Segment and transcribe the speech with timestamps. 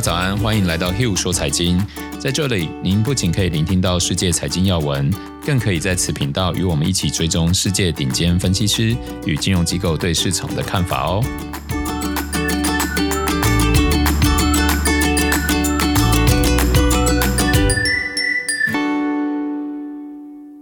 [0.00, 1.78] 家早安，欢迎来到 Hill 说财经。
[2.18, 5.12] 在这里，您不仅可以聆听到世界财经要闻，
[5.44, 11.22] 更可以在此频道与我们一起追踪世界顶尖分析师与金融机构对市场的看法哦。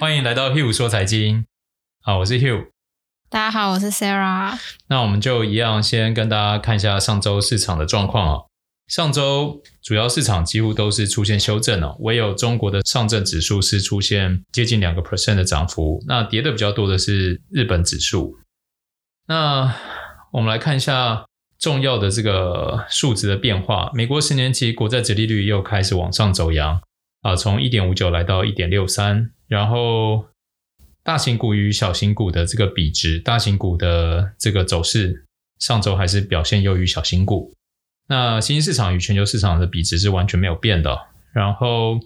[0.00, 1.45] 欢迎来到 Hill 说财经。
[2.02, 2.70] 好，我是 Hill。
[3.30, 4.58] 大家好，我是 Sarah。
[4.89, 8.47] 那我们就一样，先跟大家看一下上周市场的状况哦。
[8.89, 16.03] 上周主要市场几乎都是出现修正哦，唯有中国的上证指数是出现接近两个 percent 的涨幅。
[16.07, 18.37] 那跌的比较多的是日本指数。
[19.29, 19.75] 那
[20.33, 21.25] 我们来看一下
[21.59, 23.91] 重要的这个数值的变化。
[23.95, 26.81] 美国十年期国债殖利率又开始往上走扬
[27.21, 30.27] 啊，从一点五九来到一点六三，然后。
[31.05, 35.25] 大型股与小型股的这个比值，大型股的这个走势，
[35.58, 37.50] 上周还是表现优于小型股。
[38.09, 40.98] 那新兴市场与全球市场的比值是完全没有变的。
[41.33, 42.01] 然后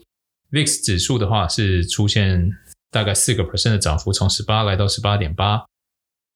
[0.50, 2.50] VIX 指数的话是出现
[2.90, 5.64] 大概四个 percent 的涨幅，从十八来到十八点八。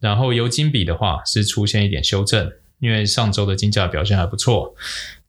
[0.01, 4.75] 然后油金比的话是出现一点修正，因为上周的金价表现还不错。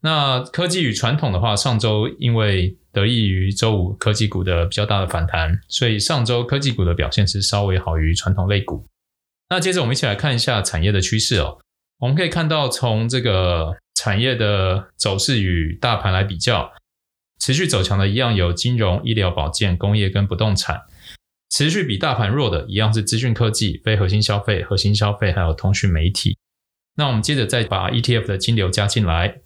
[0.01, 8.85] 那科技与传统的话，上周因为得益于周五科技股的比较大的反弹，所以上周科技股的表现是稍微好于传统类股。
[9.49, 11.57] 那接着我们一起来看一下产业的趋势哦。
[11.99, 16.71] 我们可以看到，从这个产业的走势与大盘来比较，
[17.39, 20.85] 持续走强的一样有金融、医疗保健、工业跟不动产；
[21.49, 26.37] 持续比大盘弱的一样是资讯科技、非核心消费、核心消费还有通讯媒体。
[26.95, 29.39] 那我们接着再把 ETF 的金流加进来，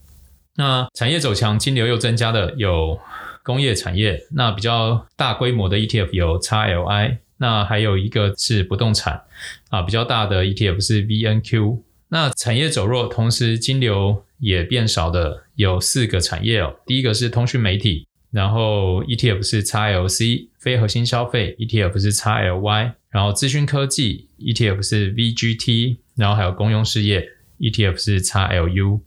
[0.55, 2.99] 那产业走强，金流又增加的有。
[3.43, 9.23] 工业产业，那比较大规模的 ETF 有 XLI，那还有一个是不动产
[9.71, 11.81] 啊，比较大的 ETF 是 VNQ。
[12.13, 16.75] 那产业走弱，同时金流也变少的有四个产业哦。
[16.85, 27.29] 第一个是通讯媒体，然后 ETF 是 XLC，非核心消费 ETF 是 XLY，然后资讯科技 ETF 是 VGT，然后还有公用事业
[27.59, 28.99] ETF 是 XLU。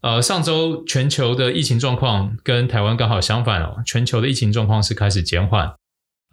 [0.00, 5.74] 呃，上周全球的疫情状况跟台湾刚好相反哦，全球的疫情状况是开始减缓。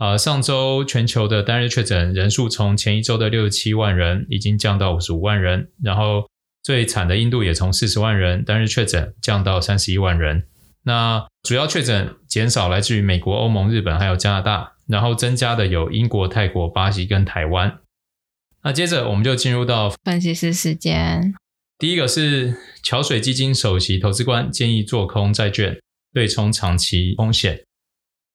[0.02, 6.28] 呃，上周全球的单日确诊人数从前一周的六十七万人已经降到五十五万人，然后
[6.64, 10.48] 最惨的印度也从四十万人单日确诊降到三十一万人。
[10.86, 17.78] 那主要确诊减少来自于美国、欧盟、日本还有加拿大，然后增加的有英国、泰国、巴西跟台湾。
[18.64, 21.32] 那接着我们就进入到分析师时间。
[21.78, 25.80] 第一个是桥水基金首席投资官建议做空债券，
[26.12, 27.62] 对冲长期风险。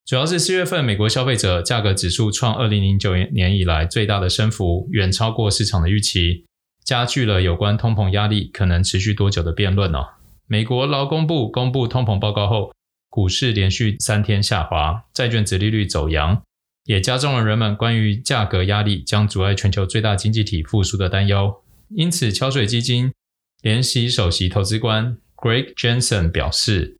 [0.07, 6.45] 主要是四月份美国消费者价格指数创二零零九年以来最大的升幅，远超过市场的预期，
[6.85, 10.07] 加剧了有关通膨压力可能持续多久的辩论哦。
[10.47, 12.71] 美国劳工部公布通膨报告后，
[13.09, 16.41] 股市连续三天下滑，债券殖利率走扬，
[16.85, 21.53] 也加重了人们关于价格压力将阻碍全球最大经济体复苏的担忧。
[21.89, 23.11] 因此，桥水基金。
[23.61, 26.95] 联席首席投资官 Greg Jensen 表示，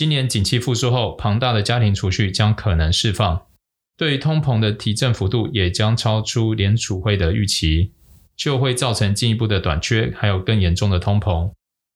[0.00, 3.42] 今年景气复苏后，庞大的家庭储蓄将可能释放，
[3.98, 7.92] 对于通膨的提振幅度也将超出联储会的预期，
[8.34, 11.52] 就会造成进一步的短缺，还有更严重的通膨。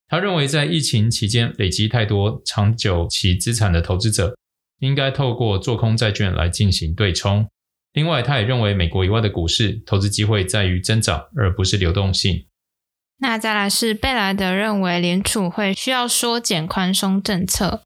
[0.07, 4.37] 他认为，在疫情期间累积太多长久期资产的投资者，
[4.81, 7.47] 应该透过做空债券来进行对冲。
[7.93, 12.45] 另外，他也认为，美国以外的股市投资机会在于增长，而不是流动性。
[13.17, 17.81] 那再来是贝莱德认为联储会需要缩减宽松政策。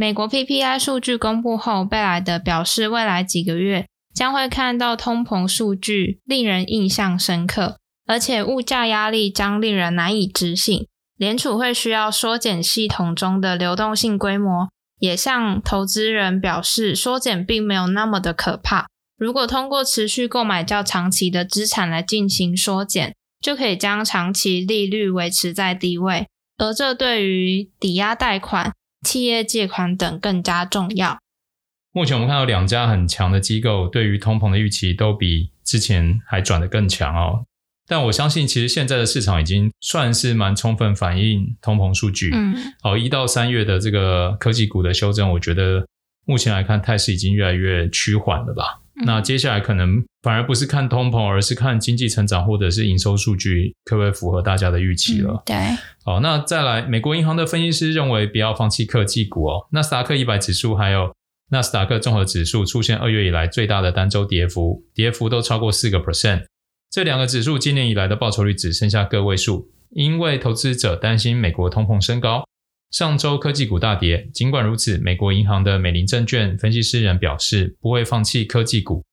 [0.00, 10.86] 美国 PPI 数据公布后，贝莱德表示，未来几个月将会看到通膨数据令人印象深刻，而且物价压力将令人难以置信。
[11.18, 18.86] 联储会需要缩减系统中的流动性规模，也向投资人表示，缩减并没有那么的可怕。
[19.18, 23.12] 如果通过持续购买较长期的资产来进行缩减。
[23.42, 26.26] 就可以将长期利率维持在低位，
[26.58, 31.18] 而这对于抵押贷款、企业借款等更加重要。
[31.92, 37.44] 目前我们看到两家很强的机构对于通膨的预期都比之前还转得更强哦。
[37.88, 42.30] 但我相信，其实现在的市场已经算是蛮充分反映通膨数据。
[42.32, 45.84] 嗯，好，一到三月的这个科技股的修正，我觉得
[46.24, 48.80] 目前来看态势已经越来越趋缓了吧。
[49.04, 55.34] 那接下来可能反而不是看通膨，而是看经济成长或者是营收数据，可不可以符合大家的预期了？
[55.34, 55.56] 嗯、对，
[56.04, 59.66] 好，那再来，美国银行的分析师认为不要放弃科技股哦。
[59.72, 61.14] 纳斯达克一百指数还有
[61.50, 66.44] 纳斯达克综合指数出现二月以来最大的单周跌幅，跌幅都超过四个 percent。
[66.90, 72.44] 这两个指数今年以来的报酬率只剩下个位数，因为投资者担心美国通膨升高，
[72.90, 79.04] 上周科技股大跌，尽管如此，美国银行的美林证券分析师仍表示不会放弃科技股，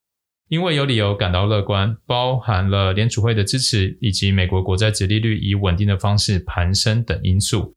[0.48, 7.72] 因为有理由感到乐观，包含了联储会的支持以及美国国债殖利率以稳定的方式攀升等因素。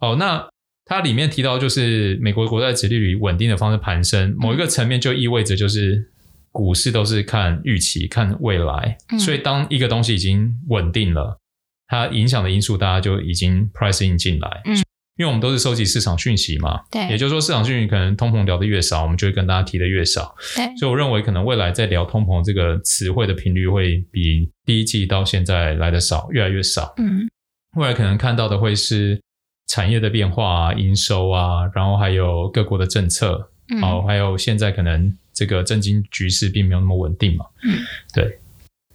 [0.00, 0.44] 哦，那
[0.84, 6.04] 它里面提到就是美国国债殖利率以稳定的方式攀升，某一个层面就意味着就是
[6.50, 11.38] 股市都是看预期、看未来，所以当一个东西已经稳定了，
[11.86, 14.60] 它影响的因素大家就已经 price in 进来。
[14.64, 14.83] 嗯。
[15.16, 26.92] 因为我们都是收集市场讯息嘛，对，也就是说市场讯息可能通膨聊得越少，我们就会跟大家提的越少，对，所以我认为可能未来在聊通膨这个词汇的频率会比第一季到现在来的少，越来越少。
[26.96, 27.28] 嗯，
[27.76, 29.20] 未来可能看到的会是
[29.68, 37.78] 产业的变化啊、营收啊，然后还有各国的政策，嗯，好，还有现在可能这个政经局势并没有那么稳定嘛，嗯，
[38.12, 38.40] 对。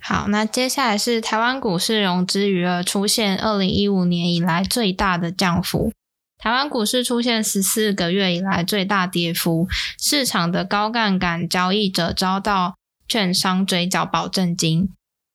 [0.01, 5.93] 好，那接下来是台湾股市融资余额出现二零一五年以来最大的降幅。
[6.39, 9.67] 台湾股市出现十四个月以来最大跌幅，
[9.99, 12.77] 市场的高杠杆交易者遭到
[13.09, 14.89] 券商追缴保证金。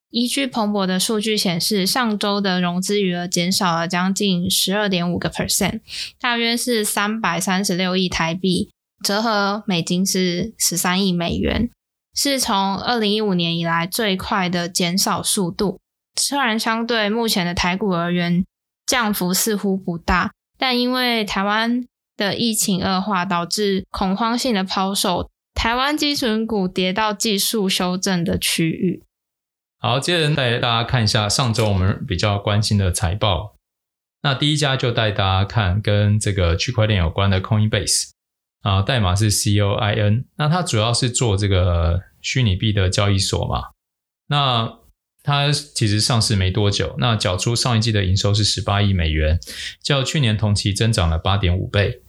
[0.08, 5.80] 依据彭博的数据显示，上周的融资余额减少了将近十二点五个 percent，
[6.18, 8.70] 大约是三百三十六亿台币，
[9.04, 11.68] 折合美金是十三亿美元，
[12.14, 15.78] 是从二零一五年以来最快的减少速度。
[16.18, 18.42] 虽然相对目前的台股而言，
[18.86, 20.32] 降幅似乎不大。
[20.58, 21.86] 但因为台湾
[22.16, 29.02] 的疫情恶化，导致恐慌性的抛售，台湾基准股跌到技术修正的区域。
[29.78, 33.54] 好，接着带大家看一下上周我们比较关心的财报。
[34.22, 38.10] 那第一家就带大家看跟这个区块链有关的 Coinbase
[38.62, 40.24] 啊，代码是 C O I N。
[40.36, 43.64] 那它主要是做这个虚拟币的交易所嘛。
[44.28, 44.78] 那
[45.24, 49.40] 它其实上市没多久，那缴出上一季的营收是十八亿美元，
[49.82, 52.02] 较去年同期增长了八点五倍，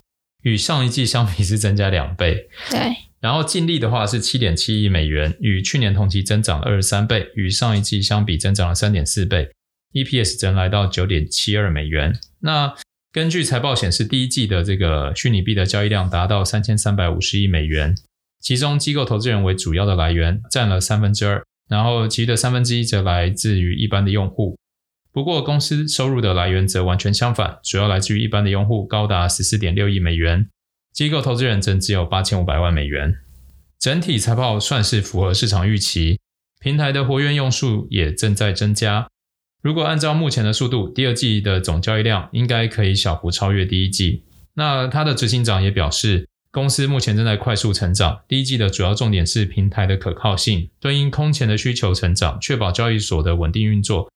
[0.43, 2.49] 与上一季相比是增加两倍。
[2.69, 2.79] 对，
[3.21, 9.49] 然后净利的话是七点七亿美元，与去年同期增长了二十三倍，与上一季相比增长了三点四倍
[9.93, 12.19] ，EPS 则来到九点七二美元。
[12.41, 12.75] 那
[13.13, 17.95] 根据财报显示，第一季的这个虚拟币的交易量达到三千三百五十亿美元，
[18.41, 21.41] 其中机构投资人为主要的来源，占了三分之二。
[21.67, 24.57] 然后，其余的三分之一则来自于一般的用户。
[25.11, 30.43] 不过，公司收入的来源则完全相反，主要来自于一般的用户，高达十四点六亿美元；
[30.93, 33.15] 机构投资人则只有八千五百万美元。
[33.79, 36.19] 整体财报算是符合市场预期，
[36.59, 39.07] 平台的活跃用数也正在增加。
[39.61, 44.25] 如果按照目前的速度，第二季的总交易量应该可以小幅超越第一季。
[44.55, 54.09] 那他的执行长也表示，公司目前正在快速成长，第一季的主要重点是平台的可靠性，对应空前的需求成长，确保交易所的稳定运作。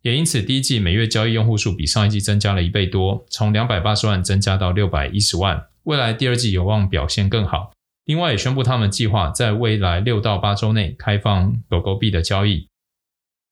[0.00, 5.68] 也因此，第一季每月交易用户数比上一季增加了一倍多，从两百八十万增加到六百一十万。
[5.84, 7.70] 未来第二季有望表现更好。
[8.06, 12.66] 另外，也宣布他们计划在未来六到八周内开放狗狗币的交易。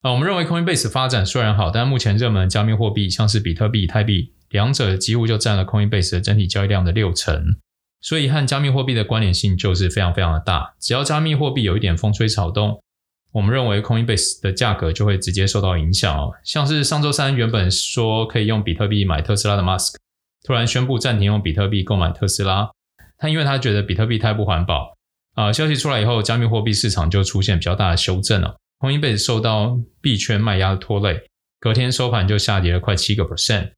[0.03, 7.55] 啊，我们认为 Coinbase 发展虽然好，但目前热门加密货币像是比特币、泰币，两者几乎就占了 Coinbase 的整体交易量的六成。
[8.01, 10.75] 所以和加密货币的关联性就是非常非常的大。
[10.81, 12.83] 只要加密货币有一点风吹草动，
[13.33, 16.33] 我们认为 Coinbase 的价格就会直接受到影响哦。
[16.43, 19.97] 像是上周三原本说可以用比特币买特斯拉的 Musk，
[20.45, 22.71] 突然宣布暂停用比特币购买特斯拉。
[23.19, 24.97] 他因为他觉得比特币太不环保
[25.35, 28.57] 啊、消息出来以后，加密货币市场就出现比较大的修正了。
[28.79, 31.25] Coinbase 受到币圈卖压的拖累，
[31.61, 33.73] 隔天收盘就下跌了快七个 percent。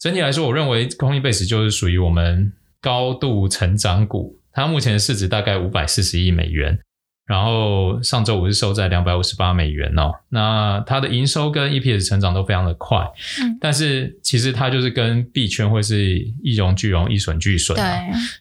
[0.00, 2.54] 整体来说，我认为 Coinbase 就是属于我们。
[2.80, 6.78] 高度成长股，它目前的市值大概五百四十亿美元，
[7.26, 10.12] 然后上周五是收在两百五十八美元哦。
[10.30, 12.98] 那它的营收跟 EPS 成长都非常的快，
[13.42, 17.76] 嗯，但是其实它就是跟币圈会是一荣俱荣，一损俱损。
[17.76, 17.84] 对，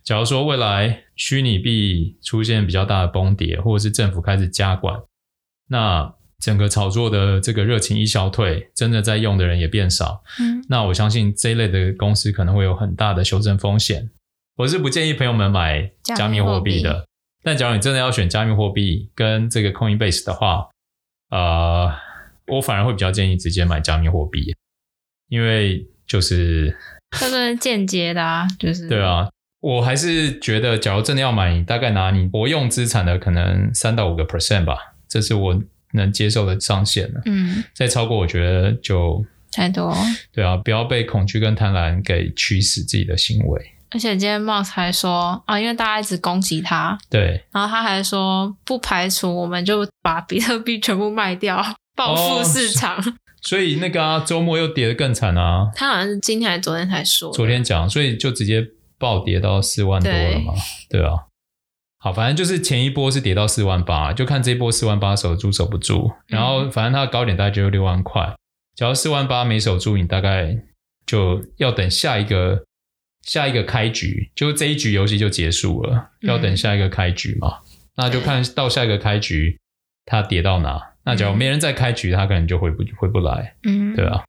[0.03, 4.95] 假如说未来虚拟币出现比较大的崩跌，或者是政府开始加管，
[5.69, 14.09] 那整个炒作的这个热情一消退，真的在用的人也变少，嗯，那我相信这一类的公司可能会有很大的修正风险。
[14.57, 17.05] 我是不建议朋友们买加密货币的，
[17.43, 20.67] 但假如你真的要选加密货币跟这个 Coinbase 的话，
[21.29, 21.93] 呃，
[22.47, 24.55] 我反而会比较建议直接买加密货币，
[25.29, 26.75] 因为就是
[27.19, 35.61] 这个间接的啊，就是对啊，我还是觉得，假如真的要买，你大概拿你活用资产的可能三到五个 percent 吧，这是我
[35.93, 37.21] 能接受的上限了。
[37.25, 39.95] 嗯，再超过我觉得就太多。
[40.31, 43.73] 对啊，不要被恐惧跟贪婪给驱使自己的行为。
[43.89, 51.63] 而且今天 Musk 还说啊，因为大家一直攻击他，对，然后他还说不排除我们就把比特币全部卖掉，
[51.95, 53.01] 报复市场。
[53.01, 55.71] 说所以那个啊，周末又跌得更惨啊。
[55.73, 58.65] 他好像是今天还是昨天才说，昨天讲，所以就直接
[58.97, 60.53] 暴跌到四万多了嘛。
[60.89, 61.13] 对，对啊，
[61.99, 66.11] 好，反正就是前一波是跌到四万八，就看这一波四万八守住守不住。
[66.25, 68.35] 然后反正它的高点大概就六万块，
[68.75, 70.57] 只要四万八没守住，你大概
[71.05, 72.63] 就要等下一个
[73.27, 77.59] 下一个开局，就这一局游戏就结束了，要等下一个开局嘛。
[77.59, 79.59] 嗯、那就看到下一个开局
[80.05, 80.93] 它跌到哪。
[81.03, 84.23] 那假如没人再开局，它可能就回不回不来，嗯，对啊。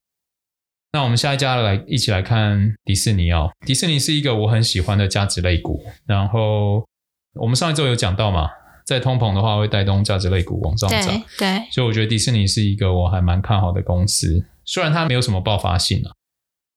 [0.93, 3.51] 那我们下一家来一起来看迪士尼哦。
[3.67, 6.85] 迪士尼是一个我很喜欢的价值类股，然后
[7.35, 8.49] 我们上一周有讲到嘛，
[8.85, 16.11] 在通膨的话会带动价值类股往上涨，对，对，所以我觉得迪士尼是一个我还蛮看好的公司，虽然它没有什么爆发性啊。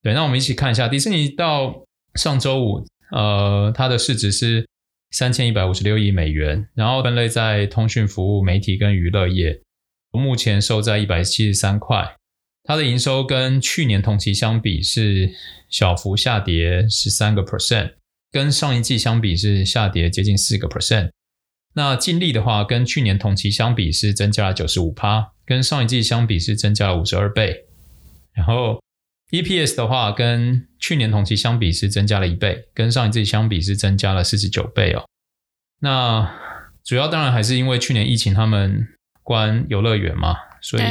[0.04, 1.84] 对，那我们一起看一下迪士尼到
[2.16, 4.68] 上周五，呃，它的市值是
[5.12, 9.62] 三千一百五十六亿美元，然后分类在通讯服务、媒体跟娱乐业。
[10.12, 12.18] 目前收在一百七十三块，
[12.64, 15.32] 它的营收跟去年同期相比是
[15.70, 17.94] 小幅下跌十三个 percent，
[18.30, 21.12] 跟上一季相比是下跌接近四个 percent。
[21.76, 27.66] 那净利的话，跟去年同期相比是增加了九十五趴，跟上一季相比是增加了五十二倍。
[28.34, 28.81] 然后
[29.32, 35.06] EPS 的话，跟去年同期相比是增加了一倍，跟上一季相比是增加了四十九倍哦。
[35.80, 36.32] 那
[36.84, 38.88] 主要当然还是因为去年疫情他们。
[39.24, 40.84] 关游乐园嘛，所以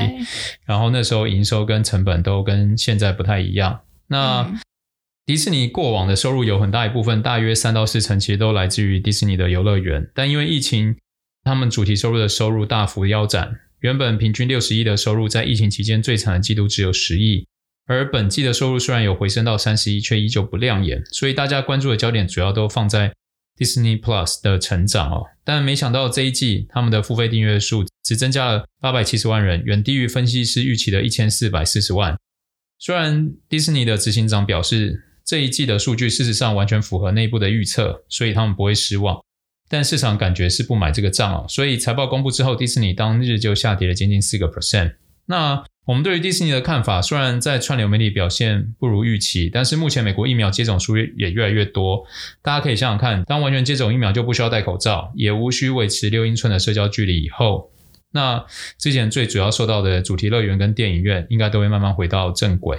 [0.64, 3.80] 然后那时候营收跟成本都跟现在不太一样。
[4.06, 4.58] 那、嗯、
[5.26, 10.08] 迪士尼过往的收入有很大一部分，大约三到四成，其实都来自于迪士尼的游乐园。
[10.14, 10.96] 但因为疫情，
[11.42, 17.48] 他们主题收入的收入大幅腰斩，原本平均六十亿的收入，在疫情期间最惨的季度只有十亿，
[17.86, 21.02] 而本季的收入虽然有回升到三十亿，却依旧不亮眼。
[21.10, 23.12] 所以大家关注的焦点主要都放在。
[23.58, 32.16] Disney Plus 的成长哦，但没想到这一季他们的付费订阅数只增加了八百七十万人，远低于分析师预期的一千四百四十万。
[32.78, 39.22] 虽然迪士尼的执行长表示这一季的数据事实上完全符合内部的预测，所以他们不会失望，
[39.68, 41.44] 但市场感觉是不买这个账哦。
[41.46, 44.94] 所以财报公布之后，迪士尼当日就下跌了将近四个 percent。
[45.26, 52.04] 那我们对于迪士尼的看法，虽然在串流媒体表现不如预期，但是目前美国疫苗接种数也越来越多。
[52.42, 57.72] 大家可以想想看，当完全接种疫苗就不需要戴口罩，也无需维持六英寸的社交距离以后，
[58.12, 58.44] 那
[58.78, 62.78] 之前最主要受到的主题乐园跟电影院，应该都会慢慢回到正轨。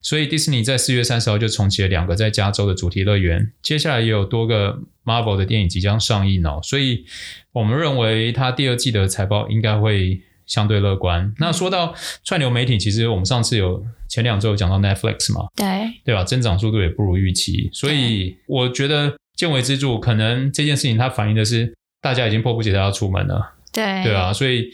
[0.00, 6.60] 所以迪士尼在四月三十号就重启了两个在加州的主题乐园，接下来也有多个 Marvel 的电影即将上映哦。
[6.62, 7.04] 所以
[7.52, 10.22] 我们认为它第二季的财报应该会。
[10.46, 11.32] 相对乐观。
[11.38, 15.66] 那说到串流媒体，其实我们上次有前两周有讲到 Netflix 嘛，对
[16.04, 16.24] 对吧？
[16.24, 24.72] 增长速度也不如预期，所以我觉得见微知著，可能这件事情它反映的是大家已经迫不及待要出门了，对对啊，所以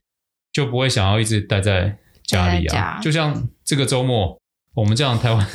[0.52, 3.00] 就不会想要一直待在家里啊。
[3.00, 4.38] 就像这个周末，
[4.74, 5.46] 我们这样台湾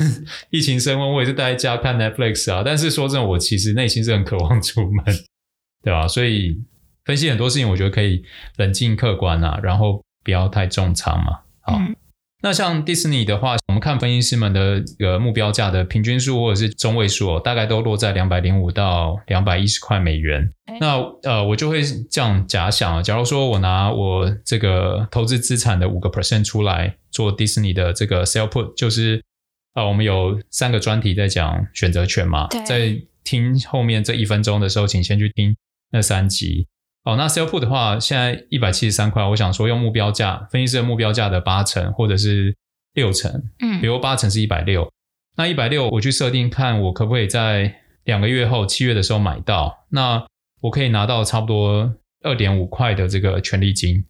[0.50, 2.62] 疫情升温，我也是待在家看 Netflix 啊。
[2.64, 5.04] 但是说真的，我其实内心是很渴望出门，
[5.84, 6.08] 对吧？
[6.08, 6.60] 所以
[7.04, 8.24] 分析很多事情，我觉得可以
[8.56, 10.02] 冷静客观啊，然后。
[10.28, 11.38] 不要太重仓嘛。
[11.62, 11.96] 好，嗯、
[12.42, 20.52] 那像迪士尼的话，我们看分析师们的一个目标价的平均数或者是中位数，大概都落在两百零五到两百一十块美元。
[20.66, 29.24] 欸、那呃，我就会这样假想啊，假如说我拿我这个投资资产的五个 percent 出来做迪士尼的这个 sell put，就是
[29.72, 35.56] 啊、呃，我们有三个专题在讲选择权嘛，在听后面这一分钟的时候，请先去听
[35.90, 36.66] 那三集。
[37.04, 42.54] 哦，那 sell put 的话，现在一百七十三块，我想说用目标价，分析师的目标价的八成或者是
[42.94, 44.90] 六成，嗯，比如八成是一百六，
[45.36, 47.74] 那一百六我去设定看我可不可以在
[48.04, 50.26] 两个月后七月的时候买到，那
[50.60, 54.04] 我可以拿到差不多二点五块的这个权利金，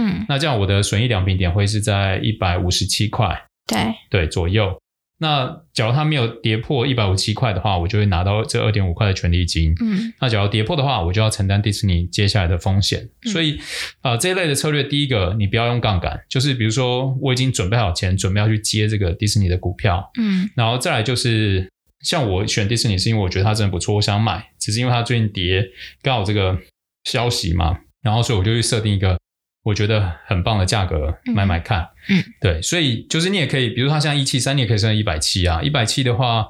[0.00, 3.94] 嗯，那这样我的损益两平点会是在一百五十七块，对。
[4.08, 4.79] 对左右。
[5.22, 9.74] 那假如它没有跌破一百五十七块的话，我就会拿到这二点五块的权利金。
[9.78, 13.06] 嗯，那假如跌破的话，我就要承担迪士尼接下来的风险。
[13.26, 13.58] 嗯、所以，
[14.00, 20.10] 啊、呃，这一类的策略，第一个你不要用杠杆，就是比如说我已经准备好钱，准备要去接这个迪士尼的股票。
[20.18, 25.68] 嗯，然后再来就是像我选迪士尼，是因为我觉得它真的不错，我想买，只是因为它最近跌，
[26.00, 26.58] 刚好这个
[27.04, 29.18] 消息嘛，然后所以我就去设定一个。
[29.62, 31.88] 我觉得很棒的价格，买买看。
[32.08, 35.62] 嗯，对，所以就是你也可以，比如它现在一七三，你也可以升到一百七啊。
[35.62, 36.46] 一百七的话，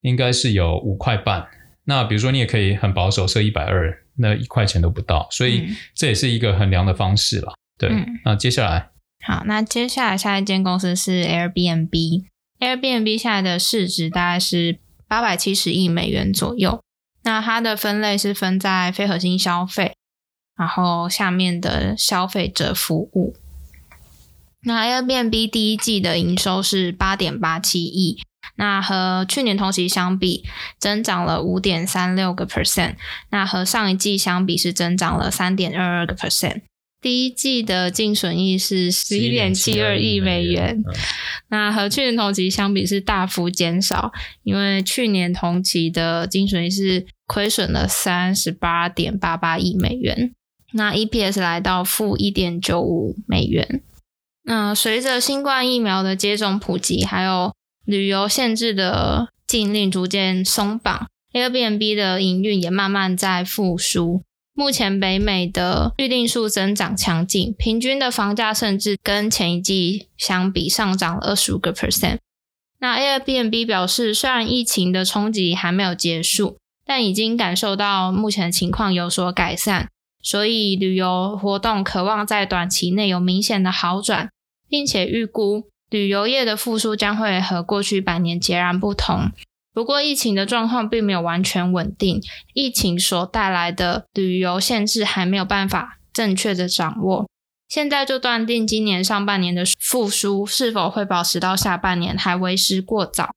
[0.00, 1.46] 应该是有五块半。
[1.84, 5.28] 那比如说你也可以很保守设一百二，那一块钱都不到。
[5.30, 7.54] 所以这也是一个衡量的方式了。
[7.78, 8.90] 对，嗯、那接下来，
[9.26, 12.24] 好，那接下来下一间公司是 Airbnb。
[12.60, 16.80] Airbnb 现在的市值大概是八百七十亿美元左右。
[17.24, 19.92] 那它的分类是分在非核心消费。
[20.58, 23.36] 然后下面的消费者服务，
[24.64, 28.20] 那 Airbnb 第一季的营收是八点八七亿，
[28.56, 30.44] 那和去年同期相比
[30.80, 32.96] 增长了五点三六个 percent，
[33.30, 36.62] 那和上一季相比是增长了三点二二个 percent。
[37.00, 40.82] 第一季的净损益是十一点七二亿美元，
[41.50, 44.10] 那和去年同期相比是大幅减少，
[44.42, 50.34] 因为去年同期的净损益是亏损了三十八点八八亿美元，
[50.72, 53.82] 那 EPS 来到负一点九五美元。
[54.44, 64.22] 那随着新冠疫苗的接种普及，还有旅游限制的禁令逐渐松绑，Airbnb 的营运也慢慢在复苏。
[64.54, 72.18] 目前北美的预订数增长强劲，平均的房价甚至跟前一季相比上涨了二十五个 percent。
[72.80, 79.88] 那 Airbnb 表示，虽然疫情的冲击还没有结束，但已经感受到目前情况有所改善，
[80.28, 84.28] 所以旅游活动渴望在短期内有明显的好转，
[84.68, 89.32] 并且预估旅游业的复苏将会和过去百年截然不同。
[89.72, 92.20] 不过，疫情的状况并没有完全稳定，
[92.52, 97.26] 疫情所带来的旅游限制还没有办法正确的掌握。
[97.66, 103.30] 现在就断定今年上半年的复苏是否会保持到下半年，还为时过早。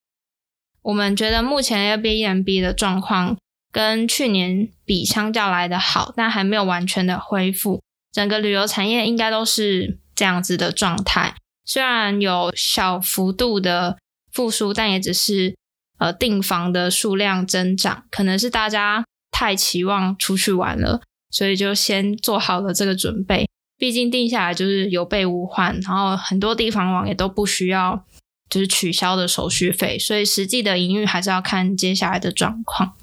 [0.81, 3.37] 我们觉得目前 Airbnb 的状况
[3.71, 7.81] 跟去年比相较来的好，但还没有完全的恢复。
[8.11, 11.35] 整个旅游产业应该都是这样子的状态，
[11.65, 13.97] 虽然有小幅度的
[14.31, 15.55] 复苏，但也只是。
[16.01, 20.99] 呃，订房的数量增长，可能是大家太期望出去玩了，
[21.29, 23.47] 所以就先做好了这个准备。
[23.77, 28.03] 毕竟定下来就是有备无患，然后很多地方网也都不需要
[28.49, 32.93] 就是取消的手续费，所以实际的营运还是要看接下来的状况。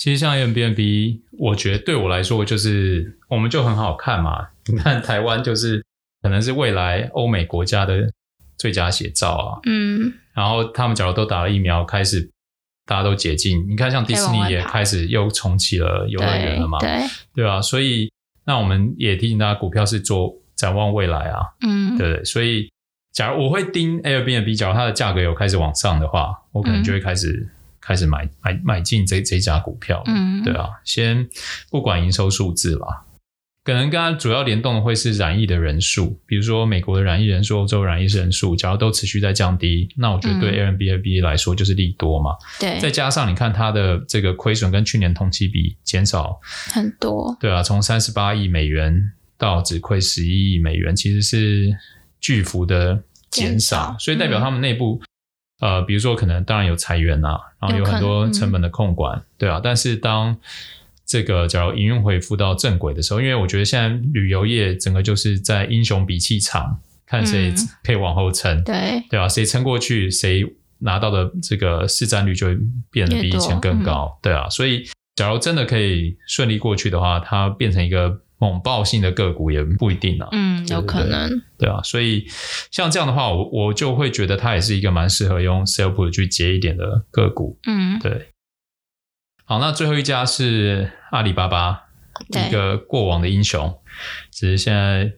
[0.00, 4.48] 其实像 Airbnb，我觉得对我来说就是我们就很好看嘛。
[4.64, 5.84] 你看台湾就是
[6.22, 8.10] 可能是未来欧美国家的
[8.56, 9.60] 最佳写照啊。
[9.66, 10.10] 嗯。
[10.32, 12.30] 然后他们假如都打了疫苗，开始
[12.86, 16.88] 大家都解禁，你看像迪士尼也开始又重启了游乐园了嘛，对
[17.34, 17.60] 对吧？
[17.60, 18.10] 所以
[18.46, 22.24] 那我们也提醒大家，股票是做展望未来啊，嗯，对对。
[22.24, 22.70] 所以
[23.12, 31.28] 假如我会盯 Airbnb，假如它的价格有开始往上的话，我可能就会开始、嗯、开始买买买进这这家股票，嗯，对啊，先
[31.70, 33.06] 不管营收数字啦。
[33.62, 42.36] 可能跟它主要联动的会是染疫的人数，比如说美国的染疫人数、欧洲染疫人数，假如都持续在降低，那我觉得对 Airbnb 来说就是利多嘛。
[42.58, 46.40] 对、嗯，再加上你看它的这个亏损跟去年同期比减少
[46.72, 51.70] 很多，对啊，从三十八亿美元到只亏十一亿美元，其实是
[52.18, 55.06] 巨幅的减少，所以代表他们内部、嗯、
[55.60, 60.36] 呃，比如说可能当然有裁员啊，然后有很多成本的控管，嗯、对啊，但是当
[61.06, 69.28] 这个，假如营运恢复到正轨的时候，因为我觉得现在旅游业整个就是在英雄比气场，看谁可以往后撑，嗯、对对吧？
[69.28, 70.46] 谁撑过去，谁
[70.78, 72.56] 拿到的这个市占率就会
[72.90, 74.48] 变得比以前更高，对啊。
[74.48, 74.84] 所以，
[75.16, 81.80] 假如真的可以顺利过去的话，它变成一个猛爆性的个股也不一定啊，嗯，有可能，对啊。
[81.82, 82.26] 所以，
[82.70, 88.30] 像这样的话，我我就会觉得它也是一个蛮适合用 sell put 去接一点的个股，嗯，对。
[89.44, 91.88] 好，那最后一家是阿里巴巴，
[92.28, 93.78] 一个过往的英雄，
[94.32, 95.12] 只是现在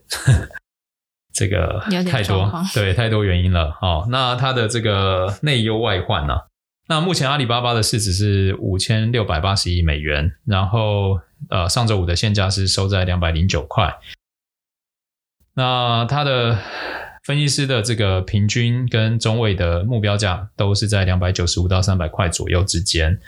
[1.33, 1.81] 这个
[2.11, 3.77] 太多，对，太多原因了。
[3.81, 6.41] 好，那它的这个内忧外患呢、啊？
[6.89, 13.99] 那目前阿里巴巴的市值是五千六百八十亿美元，然后呃，上周五的现价是收在两百零九块。
[15.55, 16.59] 那它的
[17.25, 23.21] 分析师的这个平均跟中位的目标价都是在两百九十五到三百块左右之间。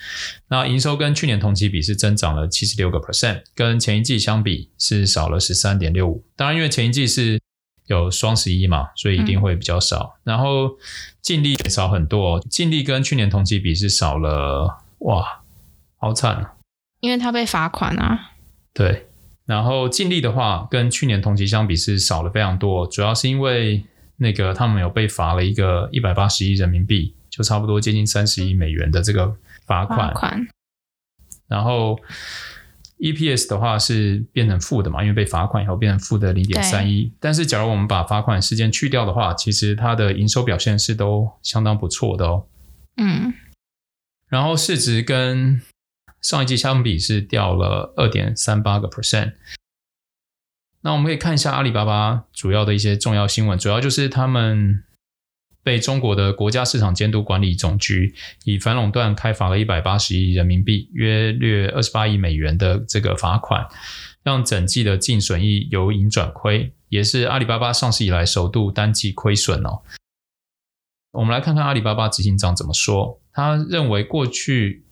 [0.48, 6.24] 那营收跟去年同期比是增长了七十六个 percent，跟前一季相比是少了十三点六五。
[6.34, 7.38] 当然，因为前一季是
[7.86, 10.16] 有双十一嘛，所以一定会比较少。
[10.24, 10.70] 嗯、然后
[11.20, 15.42] 净利也少很多，净利跟去年同期比是少了，哇，
[15.98, 16.53] 好惨啊！
[17.04, 18.32] 因为他被罚款啊。
[18.72, 19.06] 对。
[19.44, 23.84] 然后净利的话，跟去年同期相比是少了非常多，主要是因为
[24.16, 29.36] 那个他们有被罚了一个一百八十亿人民币，就差不多接近三十亿美元的这个
[29.66, 30.08] 罚款。
[30.08, 30.46] 罚款。
[31.46, 32.00] 然后
[32.98, 37.12] EPS 的话是变成负的嘛，因为被罚款以后变成负的零点三一。
[37.20, 42.46] 但是假如我们把罚款时间去掉的话，其实它的营收表现是都相当不错的哦。
[42.96, 43.34] 嗯。
[44.30, 45.60] 然后市值跟
[46.24, 49.34] 上一季相比是掉了二点三八个 percent。
[50.80, 54.82] 那我们可以看一下阿里巴巴主要的一些重要新闻，主要就是他们
[55.62, 63.66] 被中国的国家市场监督管理总局以反垄断开罚了一百八十亿人民币，约略二十八亿美元的这个罚款，
[64.22, 69.82] 让整季的净损益由盈转亏，也是阿里巴巴上市以来首度单季亏损哦。
[71.12, 73.20] 我们来看看阿里巴巴执行长怎么说。
[73.32, 74.83] 他认为过去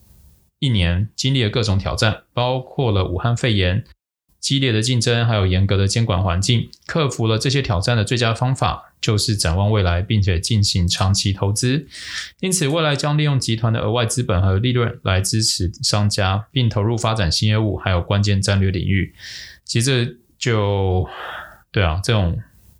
[0.62, 3.85] 一年经历了各种挑战，包括了武汉肺炎。
[4.40, 11.87] 激烈的竞争，还有严格的监管环境，克服了这些挑战的最佳方法就是展望未来，并且进行长期投资。
[12.40, 19.14] 因此，未来将利用集团的额外资本和利润来支持商家，并投入发展新业务，还有关键战略领域。
[19.64, 21.09] 其实就
[21.70, 22.37] 对啊，这种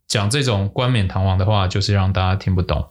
[0.09, 2.88] 讲这种冠冕堂皇的话，就是让大家听不懂。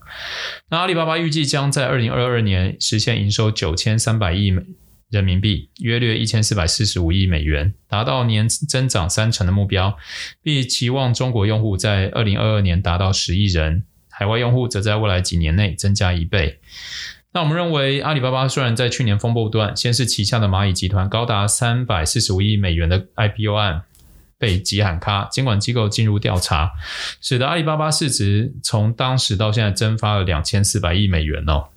[0.70, 4.64] 那阿里巴巴预计将在二零二二年实现营收九千三百亿美。
[5.12, 9.98] 人民币约略一千四百四十五亿美元，达到年增长三成的目标，
[10.42, 16.60] 并期望中国用户在二零二二年达到十亿人，海外用户则在未来几年内增加一倍。
[17.34, 23.84] 那我们认为，阿里巴巴虽然在去年风波不断，先是旗下的蚂蚁集团高达三百四十五亿美元的 IPO 案
[24.38, 26.72] 被急喊卡，监管机构进入调查，
[27.22, 31.68] 使得阿里巴巴市值从当时到现在蒸发了两千四百亿美元哦。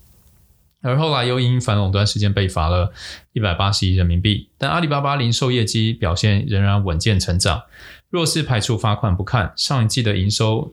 [0.85, 2.92] 而后来又因反垄断事件被罚了
[3.33, 7.62] 一百八十亿人民币，但阿里巴巴零售业绩表现仍然稳健成长。
[8.11, 10.70] 若是排除罚款不看，上一季的营收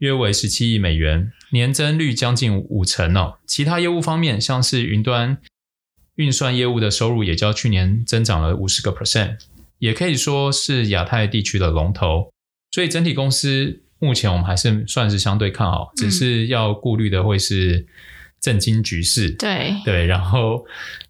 [0.00, 3.38] 约为十七亿美元，年增率将近五成哦。
[3.46, 5.38] 其他业务方面，像是云端
[6.16, 9.38] 运算业务的收入也较去年增长了五十个 percent，
[9.78, 12.30] 也可以说是亚太地区的龙头。
[12.70, 17.86] 所以整体公司目前我们还是算是相对看好，只是要顾虑的会是。
[18.44, 20.66] 政经局势，对对，然后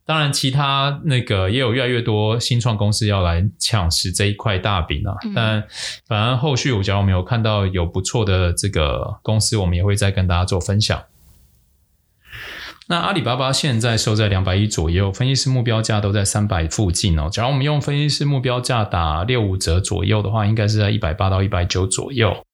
[0.07, 5.17] 当然其他那个也有越来越多新创公司要来抢食这一块大饼啊。
[5.25, 5.65] 嗯、但
[6.07, 11.03] 反正后续我假如我们有看到有不错的这个公司，我们也会再跟大家做分享。
[12.87, 17.29] 那阿里巴巴现在收在两百亿左右，分析师目标价都在三百附近哦。
[17.29, 22.45] 假如我们用分析师目标价打六五折左右的话，应该是在一百八到一百九左右。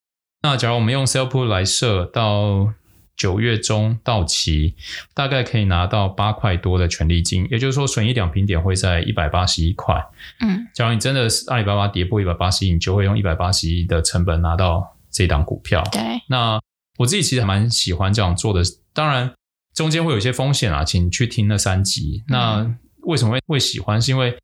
[0.43, 2.73] 那假如我们用 sell put 来设到。
[3.21, 4.75] 九月中到期，
[5.13, 10.03] 大概可以拿到八块多的权利金，也就是说，损益两平点会在一百八十一块。
[10.41, 15.87] 嗯，假如你真的是阿里巴巴跌破一百八十一，你就会用一百八十一的成本拿到这档股票。
[15.93, 16.59] 对，那
[16.97, 18.63] 我自己其实还蛮喜欢这样做的，
[18.95, 19.31] 当然
[19.75, 22.25] 中间会有一些风险啊，请去听那三集。
[22.29, 24.01] 那为什么会会喜欢？
[24.01, 24.35] 是因为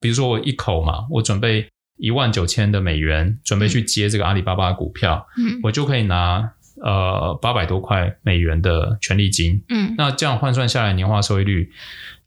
[0.00, 6.54] 比如说我一口嘛，我准备一万九千的美元，准备去接这个阿里巴巴的股票，嗯，我就可以拿。
[6.82, 11.70] 呃，八百多块美元的权利金，嗯，那这样换算下来，年化收益率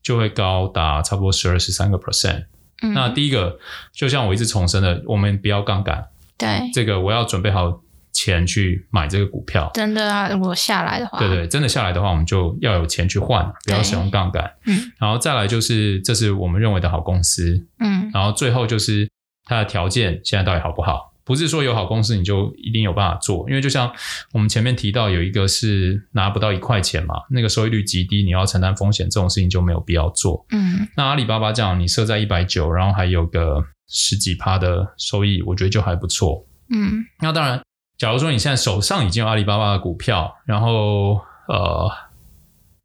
[0.02, 2.46] 就会高达差不多十二十三个 percent。
[2.82, 3.60] 嗯，那第一个，
[3.94, 6.06] 就像我一直重申的，我们不要杠杆，
[6.38, 7.82] 对，这个我要准备好
[8.12, 9.70] 钱去买这个股票。
[9.74, 14.52] 真的啊，如果下来的话，对对，真的下来的话，我们就要有钱去换，不要使用杠杆。
[14.66, 19.10] 嗯，然后再来就是，这是我们认为的好公司，嗯，然后最后就是
[19.46, 21.09] 它的条件现在到底好不好？
[21.30, 23.94] 不是说有好公司你就一定有办法做，因为就像
[24.34, 30.44] 我们前面提到有一个是拿不到一块钱嘛，那个收益率极低，你要承担风险，这种事情就没有必要做。
[30.50, 36.44] 嗯，那阿里巴巴这样，你设在一百九，然后还有个十几趴的收益，我觉得就还不错。
[36.72, 37.62] 嗯，那当然，
[38.00, 41.92] 假如说你现在手上已经有阿里巴巴的股票，然后呃，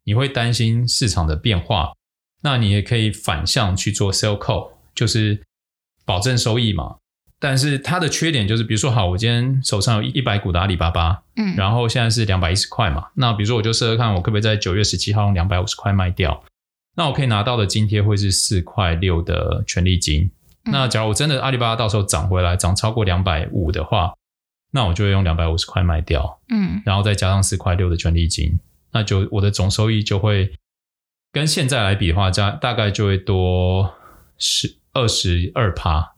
[0.03, 1.93] 你会担心市场的变化，
[2.43, 5.41] 那你也可以反向去做 sell call，就是
[6.05, 6.97] 保证收益嘛。
[7.39, 16.43] 但是它的缺点就是，比如说，好，我今天手上有一百股的阿里巴巴，嗯，然后现在是两百一十块嘛，那比如说我就试试看，我可不可以在九月十七号用两百五十块卖掉？
[16.95, 20.31] 那我可以拿到的津贴会是四块六的权利金。
[20.71, 24.13] 那假如我真的阿里巴巴到时候涨回来，涨超过两百五的话，
[24.71, 28.57] 那我就会用两百五十块卖掉，嗯，然后再加上四块六的权利金，
[28.93, 30.53] 那就我的总收益就会
[31.33, 33.93] 跟现在来比的话，加大概就会多
[34.37, 36.14] 十二十二趴。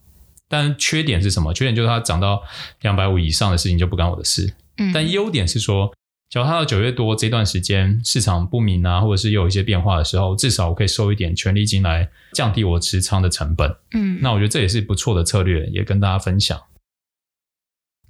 [0.48, 1.52] 但缺点是什么？
[1.52, 2.42] 缺点就是它涨到
[2.80, 4.54] 两百五以上的事情就不干我的事。
[4.78, 5.92] 嗯，但优点是说，
[6.30, 13.74] 假如它到九月多这段时间市场不明啊，或者是有一些变化的时候，至少我可以收一点权利金来降低我持仓的成本。
[13.92, 16.60] 嗯，那我觉得这也是不错的策略，也跟大家分享。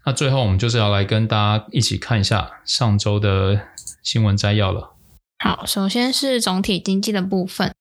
[0.05, 3.61] 那最后我们就是要来跟大家一起看一下上周的
[4.03, 4.95] 新闻摘要了。
[5.39, 7.73] 好，首先是总体经济的部分。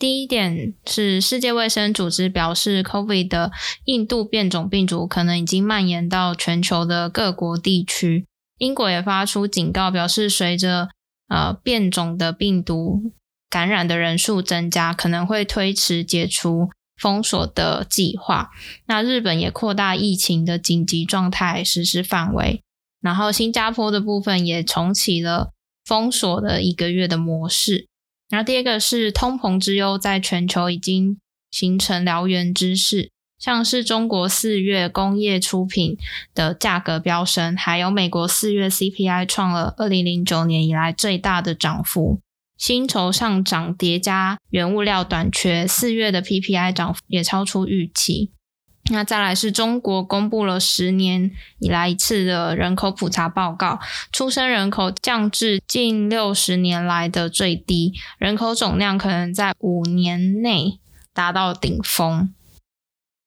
[0.00, 3.52] 第一点是，世界卫生组织表示，COVID 的
[3.84, 8.24] 印度变种病毒可能已经蔓延到全球的各国地区。
[8.56, 10.88] 英国也发出警告，表示随着
[11.28, 13.12] 呃变种的病毒
[13.50, 18.48] 感染的人数增加，可能会推迟解除封锁的计划。
[18.86, 22.62] 那日本也扩大疫情的紧急状态实施范围，
[23.02, 25.52] 然后新加坡的部分也重启了
[25.84, 27.89] 封锁的一个月的模式。
[28.30, 31.18] 然后第二个是通膨之忧，在全球已经
[31.50, 33.10] 形成燎原之势。
[33.38, 35.96] 像是中国四月工业出品
[36.34, 42.20] 的价格飙升，还有美国四月 CPI 创了二零零九年以来最大的涨幅。
[42.58, 48.30] 薪酬上涨叠加原物料短缺，四月的 PPI 涨幅也超出预期。
[48.90, 53.78] 那再来是中国公布了十年以来一次的人口普查报告，
[54.12, 60.78] 出生人口降至近六十年来的最低，人口总量可能在五年内
[61.14, 62.34] 达到顶峰。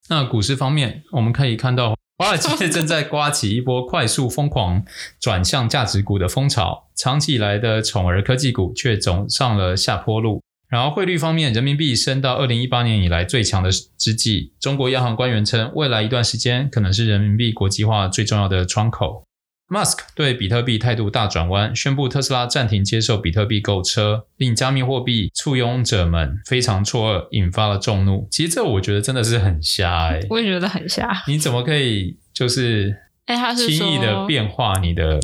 [0.09, 1.95] 那股市方面，我们可以看到。
[2.15, 4.85] 华尔街 正在刮起一波快速疯狂
[5.19, 10.41] 转向价值股的风潮，长期以来的宠儿科技股却走上了下坡路。
[10.73, 19.23] 然后汇率方面，人民币升到二零一八年以来最强的之际，中国央行官员称，未来一段时间可能是人民币国际化最重要的窗口。
[19.69, 28.27] Musk 对比特币态度大转弯，宣布特斯拉暂停接受比特币购车，令加密货币簇拥者们非常错愕，引发了众怒。
[28.31, 31.23] 其实这我觉得真的是很瞎哎、欸，我也觉得很瞎。
[31.27, 35.19] 你怎么可以就是哎，他是轻易的变化你的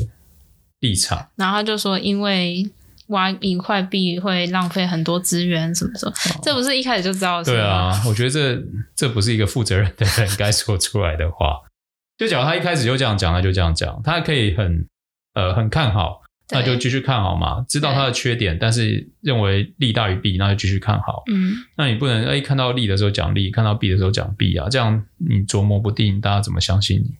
[0.78, 1.18] 立场？
[1.18, 2.70] 欸、然后他就说，因为
[3.10, 7.44] 挖一块币会浪费很多资源，什么什么，哦、这不是一开始就知道的？
[7.44, 8.60] 对啊，我觉得这
[8.96, 11.60] 这不是一个负责任的人该说出来的话。
[12.18, 14.00] 就假如他一开始就这样讲，那就这样讲。
[14.04, 14.86] 他可以很
[15.34, 16.20] 呃很看好，
[16.50, 17.64] 那就继续看好嘛。
[17.66, 21.22] 知道他的缺点，但是认为利大于弊，那就继续看好。
[21.32, 27.14] 嗯，那你不能哎看到利的时候讲利，看到弊的时候讲弊啊，这样你琢磨不定，大家怎么相信你？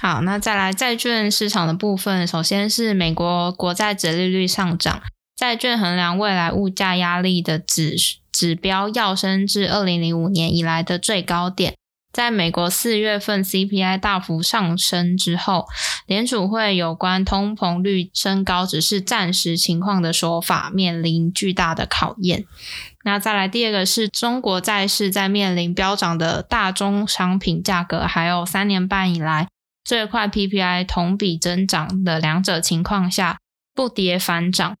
[0.00, 5.02] 好，那再来债券市场的部分，首先是美国国债殖利率上涨，
[5.34, 7.96] 债券衡量未来物价压力的指
[8.30, 11.74] 指标要升至二零零五年以来的最高点。
[12.12, 15.66] 在美国四月份 CPI 大幅上升之后，
[16.06, 22.44] 联储会有关通膨率升高只是暂时情况的说法，面临巨大的考验。
[23.04, 29.48] 那再来第二个是中国债市在面临飙涨的大宗商品价格，还有三年半以来
[29.84, 33.38] 最快 PPI 同比增长的两者情况下，
[33.74, 34.76] 不跌反涨。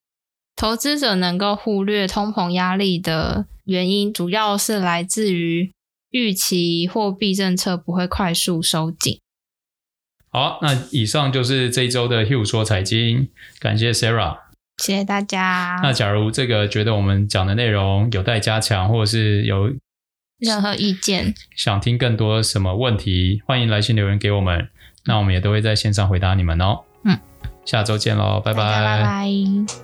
[0.56, 5.70] 投资者能够忽略通膨压力的原因，主要是来自于。
[6.10, 9.18] 预期货币政策不会快速收紧。
[10.30, 14.38] 好，那以上就是这一周的 Hugh 说财经，感谢 Sarah，
[14.78, 15.80] 谢谢大家。
[15.82, 19.74] 那假如这个觉得我们讲的内容有待加强，或者是有
[20.38, 24.68] 任何意见，想听更多什么问题，欢迎来信留言给我们，
[25.04, 26.80] 那我们也都会在线上回答你们哦。
[27.04, 27.18] 嗯，
[27.64, 29.83] 下周见喽，拜拜，拜拜。